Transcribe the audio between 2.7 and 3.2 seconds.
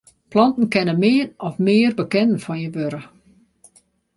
wurde.